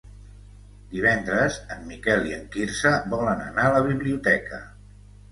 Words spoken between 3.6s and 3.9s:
a la